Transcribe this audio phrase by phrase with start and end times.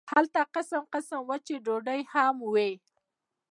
[0.13, 2.71] هلته قسم قسم وچې ډوډۍ هم وې.